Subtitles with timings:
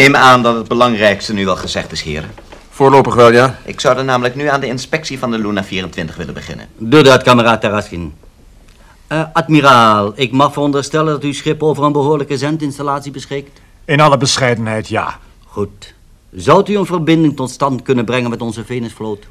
[0.00, 2.30] Ik neem aan dat het belangrijkste nu wel gezegd is, heren.
[2.70, 3.58] Voorlopig wel, ja.
[3.64, 6.66] Ik zou er namelijk nu aan de inspectie van de Luna 24 willen beginnen.
[6.76, 8.14] Doe dat, kameraad Taraskin.
[9.06, 13.60] Eh, admiraal, ik mag veronderstellen dat uw schip over een behoorlijke zendinstallatie beschikt?
[13.84, 15.18] In alle bescheidenheid, ja.
[15.46, 15.94] Goed.
[16.32, 19.26] Zou u een verbinding tot stand kunnen brengen met onze Venusvloot?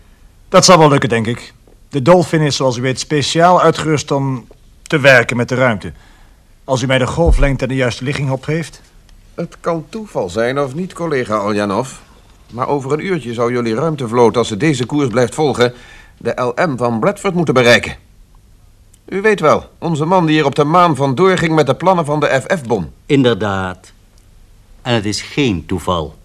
[0.49, 1.53] Dat zal wel lukken, denk ik.
[1.89, 4.47] De Dolphin is, zoals u weet, speciaal uitgerust om
[4.81, 5.93] te werken met de ruimte.
[6.63, 8.81] Als u mij de golflengte en de juiste ligging opgeeft.
[9.39, 11.91] Het kan toeval zijn of niet, collega Oljanov.
[12.51, 15.73] Maar over een uurtje zou jullie ruimtevloot, als ze deze koers blijft volgen,
[16.17, 17.95] de LM van Bradford moeten bereiken.
[19.05, 22.05] U weet wel, onze man die hier op de maan vandoor ging met de plannen
[22.05, 22.91] van de FF-bom.
[23.05, 23.91] Inderdaad.
[24.81, 26.15] En het is geen toeval.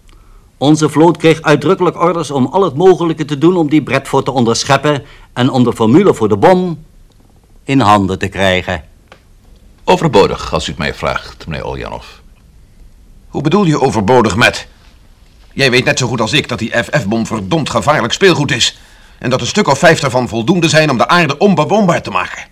[0.57, 4.31] Onze vloot kreeg uitdrukkelijk orders om al het mogelijke te doen om die Bradford te
[4.31, 6.85] onderscheppen en om de formule voor de bom
[7.63, 8.83] in handen te krijgen.
[9.83, 12.23] Overbodig, als u het mij vraagt, meneer Oljanov.
[13.35, 14.67] Hoe bedoel je overbodig met?
[15.53, 18.79] Jij weet net zo goed als ik dat die FF-bom verdomd gevaarlijk speelgoed is.
[19.19, 22.43] En dat een stuk of vijf ervan voldoende zijn om de aarde onbewoonbaar te maken.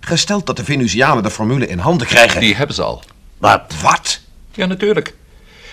[0.00, 2.40] Gesteld dat de Venusianen de formule in handen krijgen.
[2.40, 3.02] Die hebben ze al.
[3.38, 3.74] Wat?
[3.82, 4.20] Wat?
[4.54, 5.14] Ja, natuurlijk.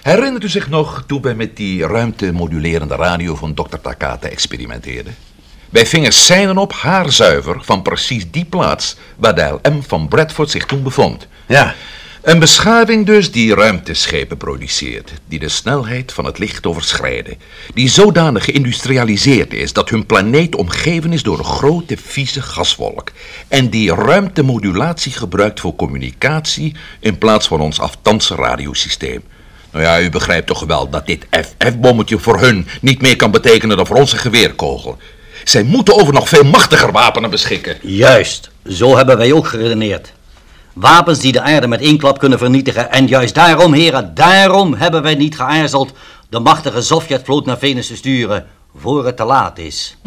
[0.01, 3.77] Herinnert u zich nog toen wij met die ruimtemodulerende radio van Dr.
[3.81, 5.15] Takata experimenteerden?
[5.69, 10.65] Wij vingen seinen op haarzuiver van precies die plaats waar de LM van Bradford zich
[10.65, 11.27] toen bevond.
[11.45, 11.75] Ja.
[12.25, 17.37] Een beschaving dus die ruimteschepen produceert, die de snelheid van het licht overschrijden,
[17.73, 23.11] die zodanig geïndustrialiseerd is dat hun planeet omgeven is door een grote vieze gaswolk
[23.47, 29.23] en die ruimtemodulatie gebruikt voor communicatie in plaats van ons aftanse radiosysteem.
[29.71, 33.77] Nou ja, u begrijpt toch wel dat dit FF-bommetje voor hun niet meer kan betekenen
[33.77, 34.97] dan voor onze geweerkogel.
[35.43, 37.77] Zij moeten over nog veel machtiger wapenen beschikken.
[37.81, 40.14] Juist, zo hebben wij ook geredeneerd.
[40.75, 42.91] Wapens die de aarde met één klap kunnen vernietigen.
[42.91, 45.93] En juist daarom, heren, daarom hebben wij niet geaarzeld
[46.29, 48.45] de machtige Sovjetvloot naar Venus te sturen,
[48.77, 49.97] voor het te laat is.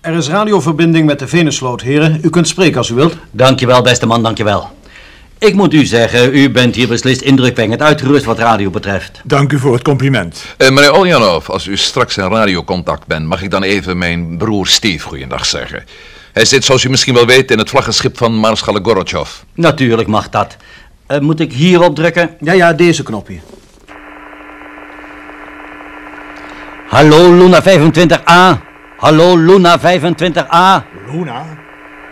[0.00, 2.20] Er is radioverbinding met de Venusvloot, heren.
[2.22, 3.16] U kunt spreken als u wilt.
[3.30, 4.76] Dankjewel, beste man, dankjewel.
[5.38, 9.20] Ik moet u zeggen, u bent hier beslist indrukwekkend uitgerust wat radio betreft.
[9.24, 10.44] Dank u voor het compliment.
[10.56, 14.66] Eh, meneer Oljanov, als u straks in radiocontact bent, mag ik dan even mijn broer
[14.66, 15.84] Steve goeiedag zeggen.
[16.32, 19.30] Hij zit, zoals u misschien wel weet, in het vlaggenschip van Maarschalk Gorotjov.
[19.54, 20.56] Natuurlijk mag dat.
[21.06, 22.30] Eh, moet ik hierop drukken?
[22.40, 23.40] Ja, ja, deze knop hier.
[26.88, 28.60] Hallo Luna 25A.
[28.96, 30.84] Hallo Luna 25A.
[31.12, 31.46] Luna?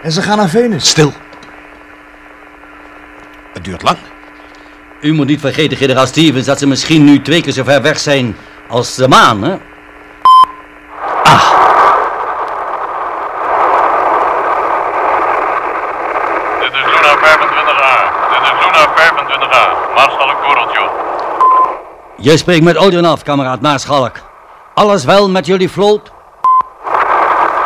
[0.02, 0.88] En ze gaan naar Venus.
[0.88, 1.12] Stil.
[3.56, 3.96] Het duurt lang.
[5.00, 7.98] U moet niet vergeten, generaal Stevens, dat ze misschien nu twee keer zo ver weg
[7.98, 8.36] zijn
[8.68, 9.56] als de maan, hè?
[16.60, 17.92] Dit is Luna 25A.
[18.30, 19.94] Dit is Luna 25A.
[19.94, 20.90] Maarschalk Gorotjov.
[22.16, 24.16] Je spreekt met Oljanov, kameraad Maarschalk.
[24.74, 26.10] Alles wel met jullie vloot?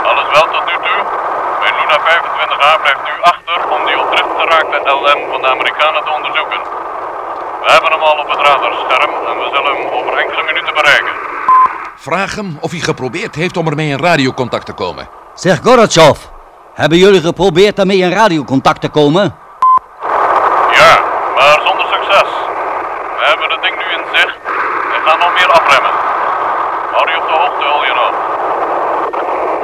[0.03, 0.80] Alles wel tot nu
[1.91, 6.11] Luna 25A blijft nu achter om die op drift geraakte LM van de Amerikanen te
[6.11, 6.61] onderzoeken.
[7.63, 11.13] We hebben hem al op het radarscherm en we zullen hem over enkele minuten bereiken.
[11.97, 15.09] Vraag hem of hij geprobeerd heeft om ermee in radiocontact te komen.
[15.35, 16.19] Zeg Gorotjov,
[16.75, 19.37] hebben jullie geprobeerd daarmee in radiocontact te komen?
[20.71, 20.93] Ja,
[21.37, 22.31] maar zonder succes.
[23.19, 24.37] We hebben het ding nu in zicht
[24.95, 25.91] en gaan nog meer afremmen.
[26.93, 28.15] Hou je op de hoogte, Oljanov.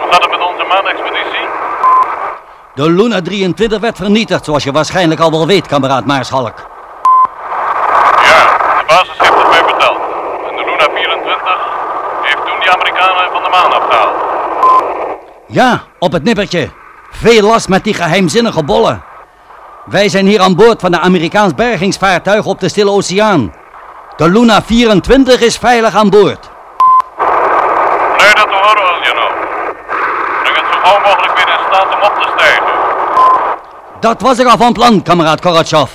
[0.00, 1.46] Hoe gaat het met onze maanexpeditie?
[2.76, 6.54] De Luna 23 werd vernietigd, zoals je waarschijnlijk al wel weet, kameraad Maarschalk.
[8.22, 9.98] Ja, de basis heeft het mij verteld.
[10.48, 11.58] En de Luna 24
[12.22, 14.16] heeft toen die Amerikanen van de maan afgehaald.
[15.46, 16.70] Ja, op het nippertje.
[17.10, 19.02] Veel last met die geheimzinnige bollen.
[19.84, 23.54] Wij zijn hier aan boord van een Amerikaans bergingsvaartuig op de Stille Oceaan.
[24.16, 26.50] De Luna 24 is veilig aan boord.
[28.16, 29.32] Blij dat te horen, Oljanov.
[30.42, 32.64] Breng het zo gauw mogelijk weer in staat om op te stijgen.
[34.06, 35.90] Dat was ik al van plan, kameraad Koratjov.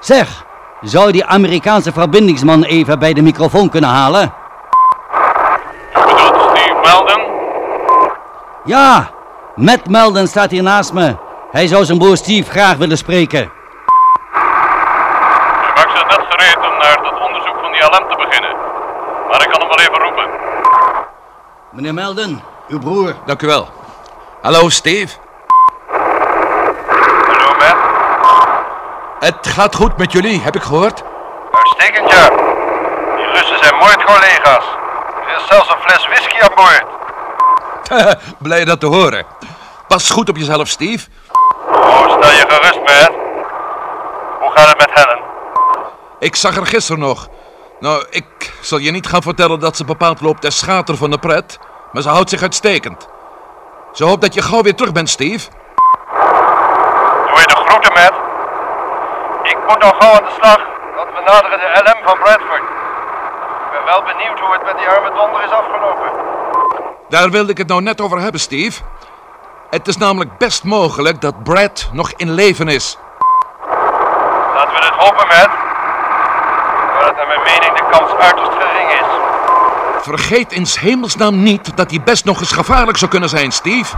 [0.00, 0.44] Zeg,
[0.82, 4.34] zou die Amerikaanse verbindingsman even bij de microfoon kunnen halen?
[5.92, 7.20] U bedoelt Steve Melden?
[8.64, 9.10] Ja,
[9.54, 11.16] Matt Melden staat hier naast me.
[11.50, 13.52] Hij zou zijn broer Steve graag willen spreken.
[15.74, 18.56] Maakt zich net gereed om naar het onderzoek van die LM te beginnen.
[19.30, 20.26] Maar ik kan hem wel even roepen.
[21.72, 23.14] Meneer Melden, uw broer.
[23.24, 23.68] Dank u wel.
[24.42, 25.14] Hallo, Steve.
[27.28, 27.78] Hallo, Matt.
[29.26, 31.02] Het gaat goed met jullie, heb ik gehoord.
[31.52, 32.28] Uitstekend, ja.
[33.16, 34.64] Die Russen zijn moordcollega's.
[35.26, 36.84] Er is zelfs een fles whisky aan boord.
[38.38, 39.26] Blij dat te horen.
[39.88, 41.08] Pas goed op jezelf, Steve.
[41.68, 43.20] Oh, stel je gerust, man.
[44.40, 45.20] Hoe gaat het met Helen?
[46.18, 47.28] Ik zag haar gisteren nog.
[47.80, 51.18] Nou, ik zal je niet gaan vertellen dat ze bepaald loopt te schater van de
[51.18, 51.58] pret,
[51.92, 53.08] maar ze houdt zich uitstekend.
[53.92, 55.48] Ze hoopt dat je gauw weer terug bent, Steve.
[57.26, 58.25] Doe je de groeten, Matt?
[59.66, 60.58] Ik moet nog gauw aan de slag,
[60.96, 62.62] want we naderen de LM van Bradford.
[62.62, 66.10] Ik ben wel benieuwd hoe het met die arme donder is afgelopen.
[67.08, 68.82] Daar wilde ik het nou net over hebben, Steve.
[69.70, 72.98] Het is namelijk best mogelijk dat Brad nog in leven is.
[74.54, 75.50] Laten we het hopen, Matt.
[76.92, 79.08] Maar dat naar mijn mening de kans uiterst gering is.
[80.02, 83.96] Vergeet in 's hemelsnaam niet dat hij best nog eens gevaarlijk zou kunnen zijn, Steve.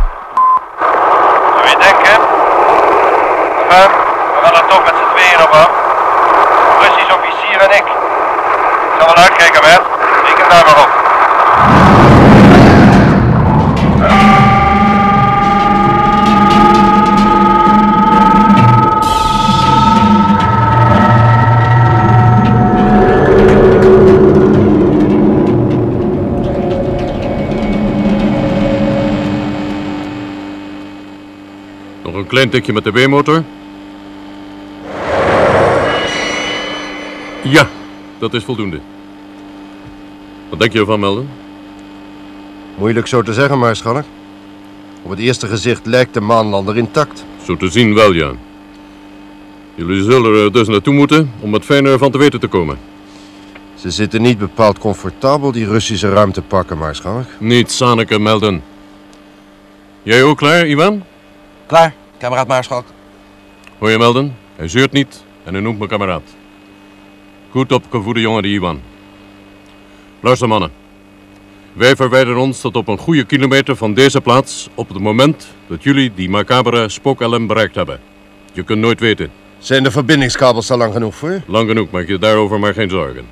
[1.54, 2.18] Zou je denken?
[3.68, 3.90] Enfin,
[4.34, 4.88] we gaan er toch
[5.50, 5.70] af.
[6.80, 7.84] Russisch officier en ik.
[8.98, 9.86] Zal wel uitkijken, Matt.
[10.26, 11.06] Reken daar maar op.
[32.02, 33.42] Nog een klein tikje met de W-motor.
[37.42, 37.68] Ja,
[38.18, 38.80] dat is voldoende.
[40.48, 41.28] Wat denk je ervan, Melden?
[42.78, 44.04] Moeilijk zo te zeggen, maarschalk.
[45.02, 47.24] Op het eerste gezicht lijkt de maanlander intact.
[47.44, 48.32] Zo te zien wel, ja.
[49.74, 52.78] Jullie zullen er dus naartoe moeten om wat fijner ervan te weten te komen.
[53.74, 57.26] Ze zitten niet bepaald comfortabel die Russische ruimte pakken, maarschalk.
[57.38, 58.62] Niet Saneke melden.
[60.02, 61.04] Jij ook klaar, Iwan?
[61.66, 62.84] Klaar, kameraad Maarschalk.
[63.78, 64.36] Hoor je melden?
[64.56, 66.37] Hij zeurt niet en hij noemt me kameraad.
[67.50, 68.80] Goed opgevoede jongen, die Iwan.
[70.20, 70.70] Luister mannen.
[71.72, 75.82] Wij verwijderen ons tot op een goede kilometer van deze plaats op het moment dat
[75.82, 78.00] jullie die macabere spook-LM bereikt hebben.
[78.52, 79.30] Je kunt nooit weten.
[79.58, 81.42] Zijn de verbindingskabels al lang genoeg voor?
[81.46, 83.26] Lang genoeg, maak je daarover maar geen zorgen.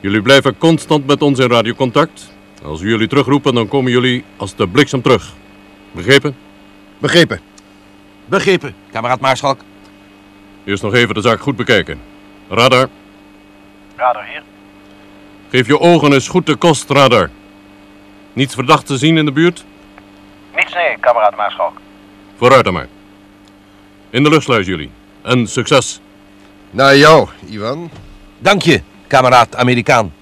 [0.00, 2.32] Jullie blijven constant met ons in radiocontact.
[2.62, 5.32] Als we jullie terugroepen, dan komen jullie als de bliksem terug.
[5.92, 6.36] Begrepen?
[6.98, 7.40] Begrepen.
[8.26, 9.60] Begrepen, kameraad Maarschalk.
[10.64, 12.00] Eerst nog even de zaak goed bekijken.
[12.48, 12.88] Radar,
[13.98, 14.42] Radar hier.
[15.50, 17.30] geef je ogen eens goed de kost, radar.
[18.32, 19.64] Niets verdacht te zien in de buurt?
[20.56, 21.80] Niets nee, kameraad Maarschalk.
[22.36, 22.88] Vooruit dan maar.
[24.10, 24.90] In de luchtsluis jullie.
[25.22, 26.00] En succes.
[26.70, 27.90] Naar jou, Ivan.
[28.38, 30.12] Dank je, kameraad Amerikaan.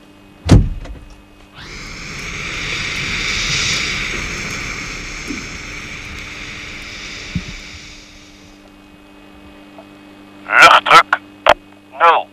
[10.46, 11.18] Luchtdruk
[11.98, 12.28] nul.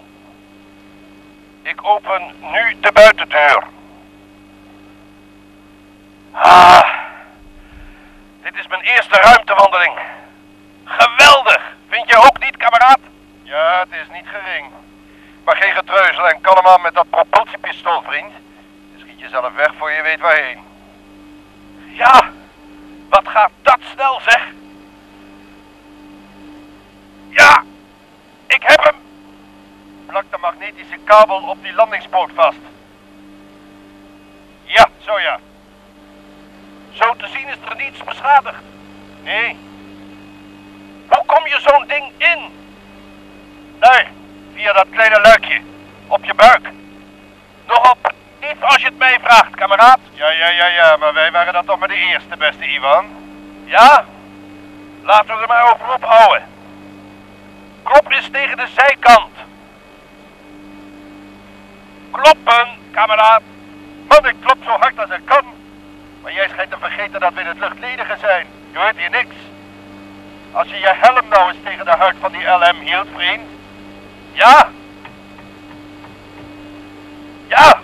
[1.61, 3.63] Ik open nu de buitendeur.
[6.31, 6.83] Ah,
[8.41, 9.93] dit is mijn eerste ruimtewandeling.
[10.83, 12.99] Geweldig, vind je ook niet, kameraad?
[13.43, 14.65] Ja, het is niet gering.
[15.43, 17.05] Maar geen getreuzel en kalm aan met dat
[18.13, 18.33] vriend.
[18.97, 20.59] Schiet jezelf weg voor je weet waarheen.
[21.77, 22.31] Ja,
[23.09, 24.47] wat gaat dat snel, zeg.
[27.29, 27.63] Ja,
[28.47, 28.95] ik heb hem!
[30.05, 32.59] Plak de magnetische kabel op die landingspoot vast.
[34.63, 35.39] Ja, zo ja.
[36.91, 38.63] Zo te zien is er niets beschadigd.
[39.23, 39.57] Nee.
[41.07, 42.39] Hoe kom je zo'n ding in?
[43.79, 44.07] Nee,
[44.53, 45.61] via dat kleine luikje.
[46.07, 46.71] Op je buik.
[47.67, 49.99] Nog op, niet als je het mij vraagt, kameraad.
[50.11, 53.05] Ja, ja, ja, ja, maar wij waren dan toch maar de eerste, beste Ivan.
[53.65, 54.05] Ja?
[55.01, 56.43] Laten we er maar over ophouden.
[57.83, 59.31] Klop eens tegen de zijkant.
[62.11, 63.41] Kloppen, kameraad.
[64.07, 65.43] Man, ik klop zo hard als ik kan.
[66.21, 68.47] Maar jij schijnt te vergeten dat we in het luchtledige zijn.
[68.71, 69.35] Je hoort hier niks.
[70.51, 73.47] Als je je helm nou eens tegen de huid van die LM hield, vriend.
[74.31, 74.69] Ja?
[77.53, 77.82] Ja,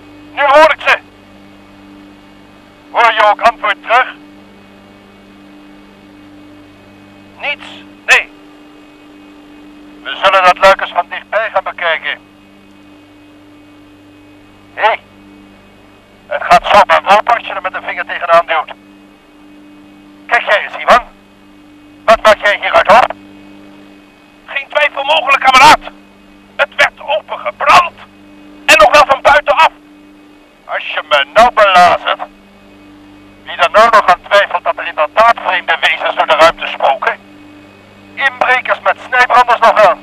[38.20, 40.00] inbrekers met snijbranders nog aan.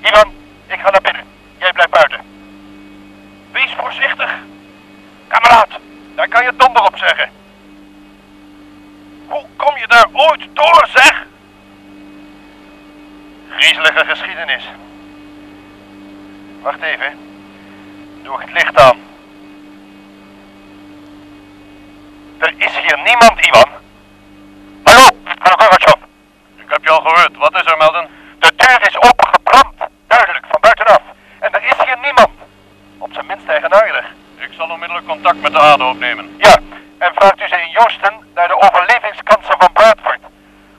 [0.00, 0.32] Ivan,
[0.66, 1.24] ik ga naar binnen.
[1.58, 2.20] Jij blijft buiten.
[3.52, 4.30] Wees voorzichtig.
[5.28, 5.68] Kameraad,
[6.14, 7.30] daar kan je donder op zeggen.
[9.26, 11.26] Hoe kom je daar ooit door, zeg?
[13.48, 14.64] Griezelige geschiedenis.
[16.62, 17.18] Wacht even.
[18.22, 18.98] Doe het licht aan.
[22.38, 23.79] Er is hier niemand, Ivan.
[39.60, 40.20] Van Bradford.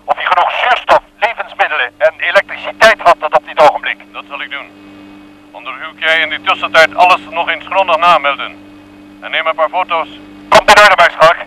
[0.03, 3.97] Of hij genoeg zuurstof, levensmiddelen en elektriciteit had tot op dit ogenblik.
[4.11, 4.67] Dat zal ik doen.
[5.51, 8.55] Onderzoek jij in die tussentijd alles nog eens grondig na, Melden.
[9.19, 10.07] En neem een paar foto's.
[10.50, 11.38] Komt in orde, Maarschalk.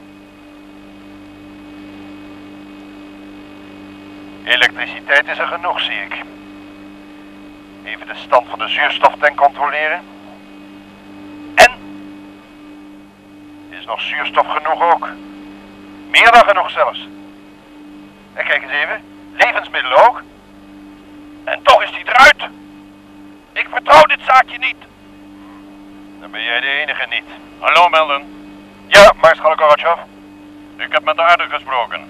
[4.44, 6.14] Elektriciteit is er genoeg, zie ik.
[7.84, 10.00] Even de stand van de zuurstoftank controleren.
[11.54, 11.72] En?
[13.68, 15.08] Is nog zuurstof genoeg ook?
[16.10, 17.08] Meer dan genoeg zelfs.
[18.34, 20.22] En kijk eens even, levensmiddelen ook.
[21.44, 22.50] En toch is die eruit.
[23.52, 24.76] Ik vertrouw dit zaakje niet.
[26.20, 27.24] Dan ben jij de enige niet.
[27.58, 28.22] Hallo, Melden.
[28.86, 29.98] Ja, Maarschalk Gorbachev.
[30.76, 32.00] Ik heb met de ADO gesproken.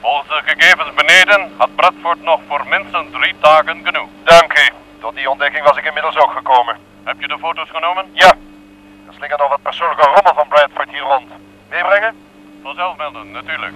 [0.00, 4.08] Volgens de gegevens beneden had Bradford nog voor minstens drie dagen genoeg.
[4.24, 4.68] Dank u.
[5.00, 6.76] Tot die ontdekking was ik inmiddels ook gekomen.
[7.04, 8.10] Heb je de foto's genomen?
[8.12, 8.32] Ja.
[9.06, 11.30] Er slingert nog wat persoonlijke rommel van Bradford hier rond.
[11.70, 12.14] Meebrengen?
[12.62, 13.74] Vanzelf melden, natuurlijk.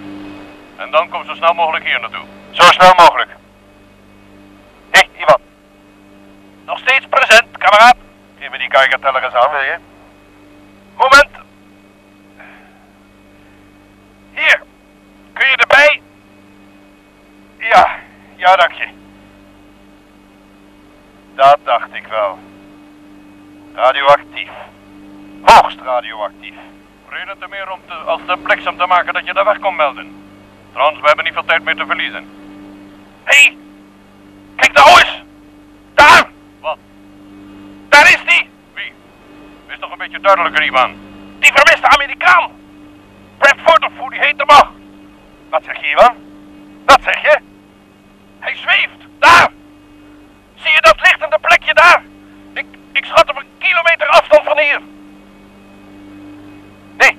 [0.82, 2.24] En dan kom zo snel mogelijk hier naartoe.
[2.50, 3.30] Zo snel mogelijk.
[4.90, 5.40] Hé, hey, Ivan.
[6.64, 7.96] Nog steeds present, kameraad.
[8.38, 9.76] Geef me die kijkerteller eens aan, wil je?
[10.96, 11.28] Moment.
[14.32, 14.62] Hier.
[15.32, 16.02] Kun je erbij?
[17.58, 17.96] Ja,
[18.36, 18.88] ja, dank je.
[21.34, 22.38] Dat dacht ik wel.
[23.74, 24.50] Radioactief.
[25.42, 26.56] Hoogst radioactief.
[27.08, 29.76] Reden te meer om te, als de bliksem te maken dat je daar weg kon
[29.76, 30.31] melden.
[30.72, 32.28] Trouwens, we hebben niet veel tijd meer te verliezen.
[33.24, 33.56] Hé, hey,
[34.56, 35.22] kijk nou eens.
[35.94, 36.28] Daar.
[36.60, 36.78] Wat?
[37.88, 38.48] Daar is die.
[38.74, 38.92] Wie?
[39.66, 40.96] Wees toch een beetje duidelijker, Ivan.
[41.38, 42.50] Die vermiste Amerikaan.
[43.84, 44.70] Of hoe die heet mag.
[45.50, 46.14] Wat zeg je, Ivan?
[46.84, 47.38] Wat zeg je?
[48.38, 49.00] Hij zweeft.
[49.18, 49.48] Daar.
[50.54, 52.02] Zie je dat lichtende plekje daar?
[52.52, 54.80] Ik, ik schat op een kilometer afstand van hier.
[56.96, 57.18] Nee.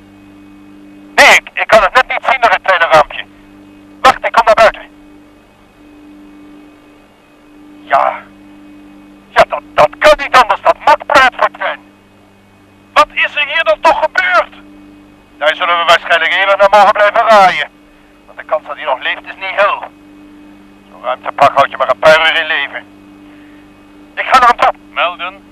[1.15, 3.25] Nee, ik, ik kan het net niet zien door het kleine raampje.
[4.01, 4.81] Wacht, ik kom naar buiten.
[7.81, 8.23] Ja.
[9.29, 10.61] Ja, dat, dat kan niet anders.
[10.61, 11.79] Dat moet Bradford zijn.
[12.93, 14.53] Wat is er hier dan toch gebeurd?
[15.37, 17.69] Daar zullen we waarschijnlijk even naar mogen blijven raaien.
[18.25, 19.83] Want de kans dat hij nog leeft is niet heel.
[20.89, 22.85] Zo'n ruimtepak houdt je maar een paar uur in leven.
[24.15, 24.73] Ik ga naar hem toe.
[24.89, 25.43] Melden?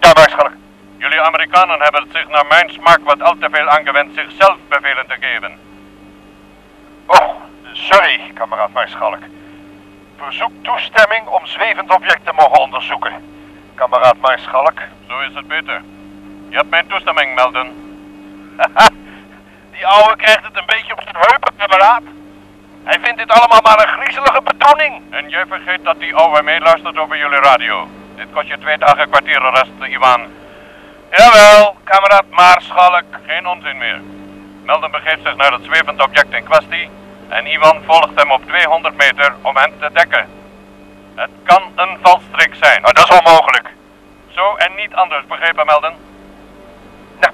[0.00, 0.52] Ja, maarschalk.
[0.96, 5.06] Jullie Amerikanen hebben het zich naar mijn smaak wat al te veel aangewend zichzelf bevelen
[5.06, 5.58] te geven.
[7.06, 7.28] Oh,
[7.72, 9.22] sorry, kameraad maarschalk.
[10.16, 13.12] Verzoek toestemming om zwevend object te mogen onderzoeken.
[13.74, 14.78] Kameraad maarschalk.
[15.08, 15.82] Zo is het beter.
[16.48, 17.74] Je hebt mijn toestemming, Melden.
[19.76, 22.02] Die ouwe krijgt het een beetje op zijn heupen, kameraad.
[22.84, 25.02] Hij vindt dit allemaal maar een griezelige bedoeling.
[25.10, 27.88] En jij vergeet dat die ouwe meeluistert over jullie radio.
[28.16, 30.26] Dit kost je twee dagen kwartierarrest, Ivan.
[31.10, 33.04] Jawel, kameraad Maarschalk.
[33.26, 34.00] Geen onzin meer.
[34.64, 36.90] Melden begeeft zich naar het zwevend object in kwestie
[37.28, 40.28] en Ivan volgt hem op 200 meter om hen te dekken.
[41.14, 42.82] Het kan een valstrik zijn.
[42.82, 43.68] Nou, dat is onmogelijk.
[44.28, 45.94] Zo en niet anders, begrepen Melden?
[47.20, 47.32] Nou,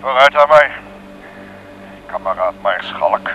[0.00, 0.70] vooruit aan mij.
[2.08, 3.30] Kameraad Maarschalk.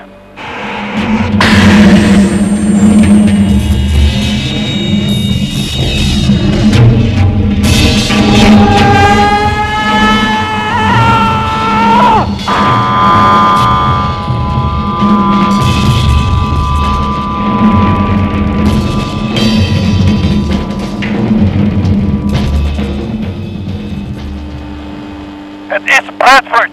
[25.68, 26.70] Het is Bradford.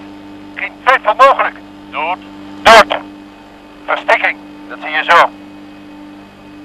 [0.54, 1.54] Geen twijfel mogelijk.
[1.90, 2.18] Dood?
[2.62, 2.98] Dood.
[3.86, 5.30] Verstikking, dat zie je zo.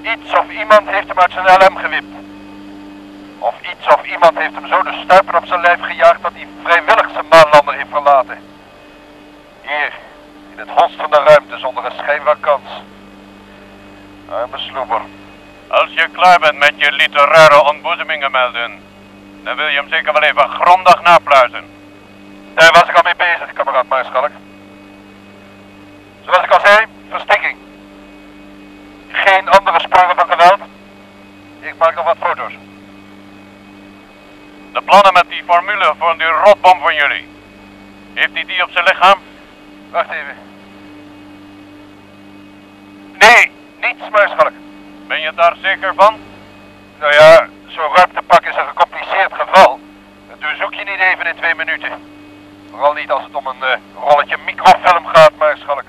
[0.02, 2.16] Iets of iemand heeft hem uit zijn LM gewipt.
[3.40, 6.48] Of iets of iemand heeft hem zo de stuipen op zijn lijf gejaagd dat hij
[6.64, 8.38] vrijwillig zijn maanlander heeft verlaten.
[9.62, 9.94] Hier,
[10.52, 12.70] in het holst van de ruimte zonder een schijn van kans.
[14.30, 15.02] Arme sloeber.
[15.68, 18.80] Als je klaar bent met je literaire ontboezemingen, Melden,
[19.44, 21.64] dan wil je hem zeker wel even grondig napluizen.
[22.54, 24.32] Daar was ik al mee bezig, kameraad Maarschalk.
[26.26, 27.58] Zoals ik al zei, verstikking.
[29.08, 30.60] Geen andere sporen van geweld.
[31.60, 32.54] Ik maak nog wat foto's.
[34.74, 37.28] De plannen met die formule voor die rotbom van jullie.
[38.14, 39.20] Heeft hij die op zijn lichaam?
[39.92, 40.36] Wacht even.
[43.18, 43.52] Nee,
[43.82, 44.52] niets, maarschalk.
[45.08, 46.20] Ben je daar zeker van?
[47.00, 49.80] Nou ja, zo'n ruimtepak is een gecompliceerd geval.
[50.30, 51.92] Dat doorzoek je niet even in twee minuten.
[52.70, 55.84] Vooral niet als het om een eh, rolletje microfilm gaat, maarschalk.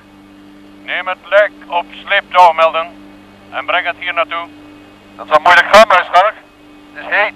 [0.87, 2.87] Neem het lijk op sleeptouw, Melden.
[3.49, 4.47] En breng het hier naartoe.
[5.15, 6.33] Dat zal moeilijk gaan, maarschalk.
[6.93, 7.33] Het is heet.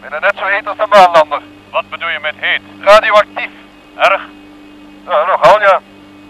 [0.00, 1.42] Bijna net zo heet als de maanlander.
[1.70, 2.60] Wat bedoel je met heet?
[2.80, 3.50] Radioactief.
[3.96, 4.22] Erg?
[5.04, 5.80] Nou, nogal ja.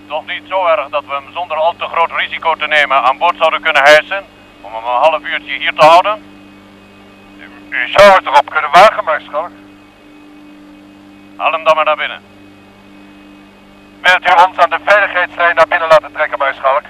[0.07, 3.19] Toch niet zo erg dat we hem zonder al te groot risico te nemen aan
[3.19, 4.25] boord zouden kunnen hijsen?
[4.61, 6.23] Om hem een half uurtje hier te houden?
[7.69, 9.51] U zou het erop kunnen wagen, maarschalk.
[11.37, 12.36] Haal hem dan maar naar binnen.
[14.07, 16.83] Wilt u ons aan de veiligheidslijn naar binnen laten trekken, maarschalk?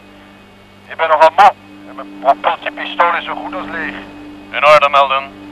[0.88, 1.52] Ik ben nogal moe.
[1.88, 3.94] En mijn propulsiepistool is zo goed als leeg.
[4.50, 5.44] In orde, Melden.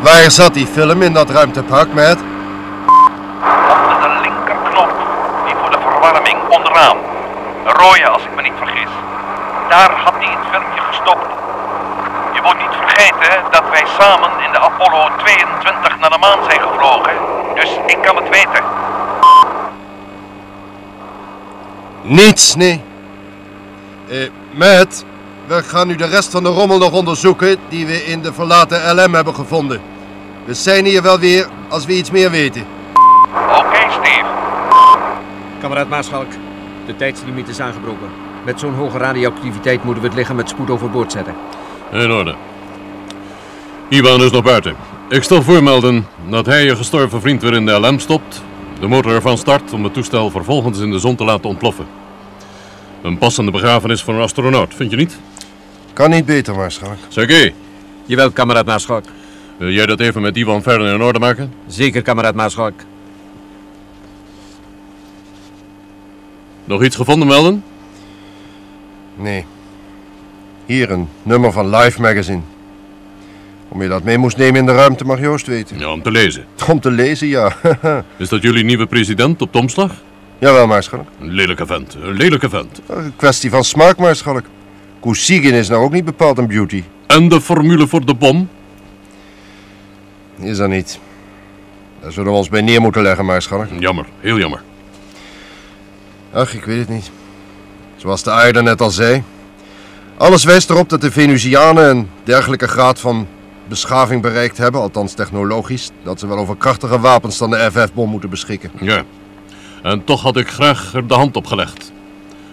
[0.00, 2.20] Waar zat die film in dat ruimtepak, Matt?
[3.80, 4.92] Onder de linkerknop.
[5.46, 6.96] Die voor de verwarming onderaan.
[7.64, 8.88] Een rode, als ik me niet vergis.
[9.68, 10.50] Daar had hij het
[12.34, 16.60] Je moet niet vergeten dat wij samen in de Apollo 22 naar de maan zijn
[16.60, 17.12] gevlogen.
[17.54, 18.64] Dus ik kan het weten.
[22.02, 22.82] Niets, nee.
[24.08, 25.04] Eh, Matt,
[25.46, 28.94] we gaan nu de rest van de rommel nog onderzoeken die we in de verlaten
[28.96, 29.80] LM hebben gevonden.
[30.44, 32.66] We zijn hier wel weer als we iets meer weten.
[33.56, 34.24] Oké, Steve.
[35.60, 36.30] Kameraad Maarschalk,
[36.86, 38.27] de tijdslimiet is aangebroken.
[38.44, 41.34] Met zo'n hoge radioactiviteit moeten we het lichaam met spoed overboord zetten.
[41.92, 42.34] In orde.
[43.88, 44.74] Iwan is nog buiten.
[45.08, 48.42] Ik stel voor, Melden, dat hij je gestorven vriend weer in de LM stopt,
[48.80, 51.86] de motor ervan start om het toestel vervolgens in de zon te laten ontploffen.
[53.02, 55.18] Een passende begrafenis voor een astronaut, vind je niet?
[55.92, 56.96] Kan niet beter, Maarschalk.
[57.08, 57.54] Sergej,
[58.06, 59.04] Jawel, kameraad Maarschalk.
[59.56, 61.52] wil jij dat even met Iwan verder in orde maken?
[61.66, 62.74] Zeker, kameraad Maarschalk.
[66.64, 67.64] Nog iets gevonden, Melden?
[69.18, 69.44] Nee.
[70.66, 72.40] Hier een nummer van Life Magazine.
[73.68, 75.78] Om je dat mee moest nemen in de ruimte mag Joost weten.
[75.78, 76.44] Ja, om te lezen.
[76.70, 77.56] Om te lezen, ja.
[78.16, 79.92] Is dat jullie nieuwe president op de omslag?
[80.38, 81.08] Jawel, Maarschalk.
[81.20, 82.80] Een lelijke vent, een lelijke vent.
[82.86, 84.44] Een kwestie van smaak, Maarschalk.
[85.00, 86.84] Kousigin is nou ook niet bepaald een beauty.
[87.06, 88.48] En de formule voor de bom?
[90.38, 90.98] Is er niet.
[92.00, 93.66] Daar zullen we ons bij neer moeten leggen, Maarschalk.
[93.78, 94.62] Jammer, heel jammer.
[96.32, 97.10] Ach, ik weet het niet.
[97.98, 99.22] Zoals de aarde net al zei.
[100.16, 103.26] Alles wijst erop dat de Venusianen een dergelijke graad van
[103.68, 108.30] beschaving bereikt hebben, althans technologisch, dat ze wel over krachtige wapens dan de FF-bom moeten
[108.30, 108.70] beschikken.
[108.80, 109.02] Ja.
[109.82, 111.92] En toch had ik graag er de hand op gelegd.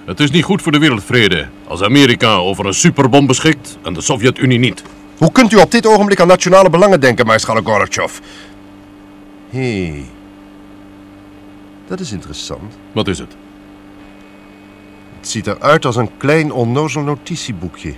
[0.06, 4.02] Het is niet goed voor de wereldvrede als Amerika over een superbom beschikt en de
[4.02, 4.84] Sovjet-Unie niet.
[5.18, 8.20] Hoe kunt u op dit ogenblik aan nationale belangen denken, Maarschalk Gorbachev?
[9.50, 10.06] Hé, hey.
[11.88, 12.78] dat is interessant.
[12.92, 13.36] Wat is het?
[15.26, 17.94] Het ziet eruit als een klein onnozel notitieboekje.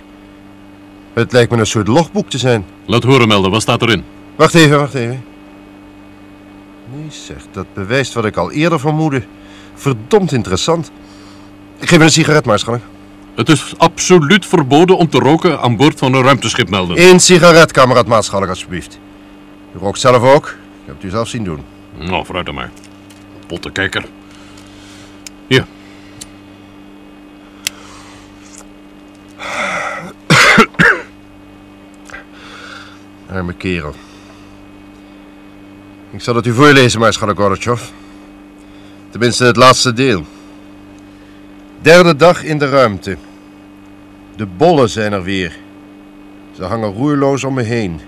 [1.12, 2.64] Het lijkt me een soort logboek te zijn.
[2.84, 4.04] Laat horen, Melden, wat staat erin?
[4.36, 5.24] Wacht even, wacht even.
[6.94, 9.22] Nee zeg, dat bewijst wat ik al eerder vermoedde.
[9.74, 10.90] Verdomd interessant.
[11.78, 12.80] Ik geef me een sigaret, Maarschalk.
[13.34, 17.08] Het is absoluut verboden om te roken aan boord van een ruimteschip, Melden.
[17.08, 18.98] Eén sigaret, kameraad Maarschalk, alsjeblieft.
[19.74, 20.46] U rookt zelf ook?
[20.46, 21.64] Ik heb het u zelf zien doen.
[21.98, 22.70] Nou, vooruit dan maar.
[23.46, 24.04] Pottenkijker.
[25.46, 25.66] Hier.
[33.32, 33.94] Arme kerel.
[36.10, 37.82] Ik zal het u voorlezen, Maarschalk Gorbachev.
[39.10, 40.24] Tenminste, het laatste deel.
[41.82, 43.16] Derde dag in de ruimte.
[44.36, 45.56] De bollen zijn er weer.
[46.56, 48.00] Ze hangen roerloos om me heen.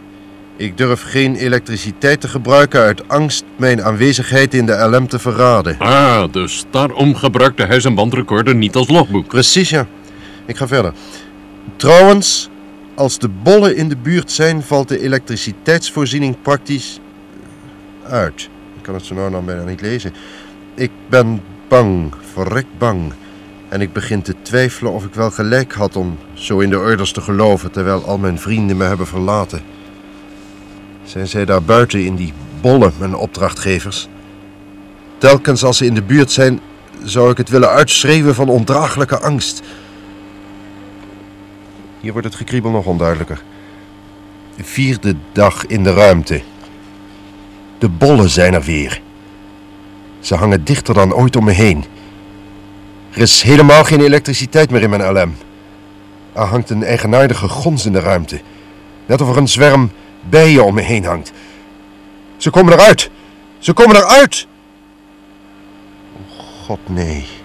[0.57, 5.79] Ik durf geen elektriciteit te gebruiken uit angst mijn aanwezigheid in de LM te verraden.
[5.79, 9.27] Ah, dus daarom gebruikte hij zijn bandrecorder niet als logboek.
[9.27, 9.87] Precies, ja.
[10.47, 10.93] Ik ga verder.
[11.77, 12.50] Trouwens,
[13.01, 17.01] als de bollen in de buurt zijn, valt de elektriciteitsvoorziening praktisch
[18.07, 18.49] uit.
[18.77, 20.13] Ik kan het zo nou bijna niet lezen.
[20.75, 23.13] Ik ben bang, verrekt bang.
[23.69, 27.13] En ik begin te twijfelen of ik wel gelijk had om zo in de orders
[27.13, 29.63] te geloven, terwijl al mijn vrienden me hebben verlaten.
[31.05, 34.09] Zijn zij daar buiten in die bollen, mijn opdrachtgevers?
[35.19, 36.61] Telkens als ze in de buurt zijn,
[37.03, 39.63] zou ik het willen uitschreeuwen van ondraaglijke angst.
[42.01, 43.43] Hier wordt het gekriebel nog onduidelijker.
[44.57, 46.43] Vierde dag in de ruimte.
[47.79, 49.03] De bollen zijn er weer.
[50.21, 51.85] Ze hangen dichter dan ooit om me heen.
[53.11, 55.35] Er is helemaal geen elektriciteit meer in mijn LM.
[56.33, 58.41] Er hangt een eigenaardige gons in de ruimte.
[59.07, 59.91] Net of er een zwerm
[60.29, 61.33] bijen om me heen hangt.
[62.37, 63.11] Ze komen eruit!
[63.59, 64.47] Ze komen eruit!
[66.13, 67.40] Oh, God, nee.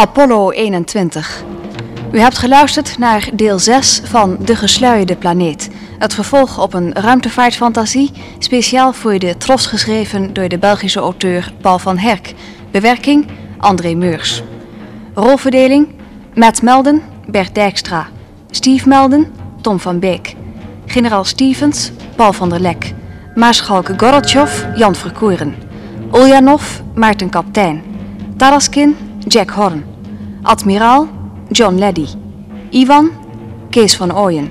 [0.00, 1.44] Apollo 21.
[2.12, 5.70] U hebt geluisterd naar deel 6 van De Gesluierde Planeet.
[5.98, 11.78] Het vervolg op een ruimtevaartfantasie, speciaal voor de Tros geschreven door de Belgische auteur Paul
[11.78, 12.34] van Herk.
[12.70, 13.26] Bewerking
[13.58, 14.42] André Meurs.
[15.14, 15.88] Rolverdeling
[16.34, 18.06] Matt Melden, Bert Dijkstra.
[18.50, 20.34] Steve Melden, Tom van Beek.
[20.86, 22.94] Generaal Stevens, Paul van der Lek.
[23.34, 25.54] Maarschalk Gorotjov, Jan Verkoeren.
[26.12, 27.82] Ulyanov, Maarten Kaptein.
[28.36, 28.96] Taraskin,
[29.28, 29.84] Jack Horn.
[30.42, 31.08] Admiraal,
[31.50, 32.06] John Leddy.
[32.70, 33.10] Ivan,
[33.70, 34.50] Kees van Ooyen.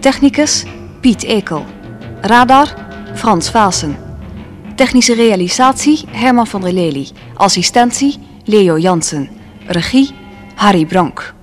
[0.00, 0.64] Technicus,
[1.00, 1.64] Piet Ekel.
[2.20, 2.74] Radar,
[3.14, 3.96] Frans Vaassen.
[4.74, 7.08] Technische realisatie, Herman van der Lely.
[7.34, 9.28] Assistentie, Leo Jansen.
[9.66, 10.10] Regie,
[10.54, 11.39] Harry Bronk.